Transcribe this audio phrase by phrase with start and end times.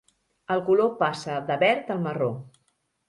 [0.53, 2.35] El color passa de verd al marró.